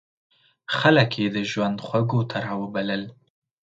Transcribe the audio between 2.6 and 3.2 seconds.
وبلل.